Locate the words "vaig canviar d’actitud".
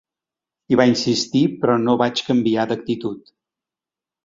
2.03-3.25